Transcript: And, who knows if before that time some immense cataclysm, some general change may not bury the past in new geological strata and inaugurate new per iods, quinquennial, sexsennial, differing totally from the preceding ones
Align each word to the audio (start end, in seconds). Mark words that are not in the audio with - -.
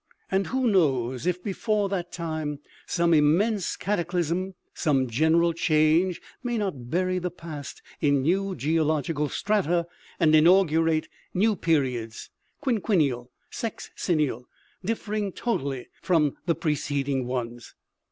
And, 0.31 0.47
who 0.47 0.65
knows 0.67 1.27
if 1.27 1.43
before 1.43 1.87
that 1.89 2.11
time 2.11 2.57
some 2.87 3.13
immense 3.13 3.75
cataclysm, 3.75 4.55
some 4.73 5.07
general 5.07 5.53
change 5.53 6.19
may 6.41 6.57
not 6.57 6.89
bury 6.89 7.19
the 7.19 7.29
past 7.29 7.83
in 7.99 8.23
new 8.23 8.55
geological 8.55 9.29
strata 9.29 9.85
and 10.19 10.33
inaugurate 10.33 11.07
new 11.35 11.55
per 11.55 11.83
iods, 11.85 12.29
quinquennial, 12.63 13.29
sexsennial, 13.51 14.45
differing 14.83 15.31
totally 15.33 15.87
from 16.01 16.35
the 16.47 16.55
preceding 16.55 17.27
ones 17.27 17.75